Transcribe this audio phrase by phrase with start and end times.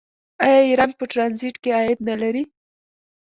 [0.43, 2.43] آیا ایران په ټرانزیټ کې عاید نلري؟